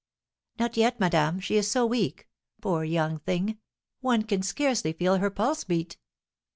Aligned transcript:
"Not 0.57 0.77
yet, 0.77 0.99
madame, 0.99 1.39
she 1.39 1.57
is 1.57 1.69
so 1.69 1.85
weak. 1.85 2.27
Poor, 2.59 2.83
young 2.83 3.19
thing! 3.19 3.59
One 3.99 4.23
can 4.23 4.41
scarcely 4.41 4.93
feel 4.93 5.17
her 5.17 5.29
pulse 5.29 5.63
beat." 5.63 5.97